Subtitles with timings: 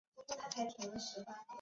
[0.27, 1.45] 旧隶贵西道。